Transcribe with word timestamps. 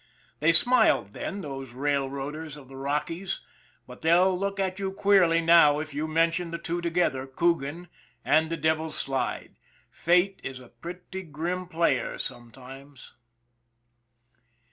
They 0.39 0.51
smiled 0.51 1.13
then, 1.13 1.41
those 1.41 1.73
railroaders 1.75 2.57
of 2.57 2.69
the 2.69 2.75
Rockies, 2.75 3.41
but 3.85 4.01
they'll 4.01 4.35
look 4.35 4.59
at 4.59 4.79
you 4.79 4.91
queerly 4.91 5.41
now 5.41 5.77
if 5.77 5.93
you 5.93 6.07
mention 6.07 6.49
the 6.49 6.57
two 6.57 6.81
together 6.81 7.27
Coogan 7.27 7.87
and 8.25 8.49
the 8.49 8.57
Devil's 8.57 8.97
Slide. 8.97 9.57
Fate 9.91 10.39
is 10.43 10.59
a 10.59 10.69
pretty 10.69 11.21
grim 11.21 11.67
player 11.67 12.17
sometimes. 12.17 13.13